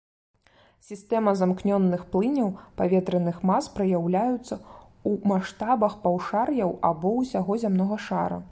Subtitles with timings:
[0.85, 2.47] Сістэма замкнёных плыняў
[2.79, 8.37] паветраных мас праяўляюцца ў маштабах паўшар'яў або ўсяго зямнога шара.